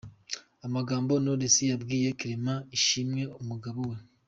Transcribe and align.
Amagambo 0.65 1.11
Knowless 1.21 1.55
yabwiye 1.71 2.09
Clement 2.19 2.61
Ishimwe 2.77 3.21
umugabo 3.41 3.79
we. 3.89 3.97